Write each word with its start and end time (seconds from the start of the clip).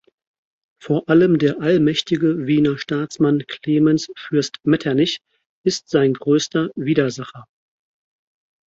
Vor 0.81 1.07
allem 1.09 1.37
der 1.37 1.61
allmächtige 1.61 2.47
Wiener 2.47 2.79
Staatsmann 2.79 3.45
Klemens 3.45 4.11
Fürst 4.17 4.55
Metternich 4.63 5.19
ist 5.63 5.89
sein 5.89 6.15
größter 6.15 6.71
Widersacher. 6.73 7.45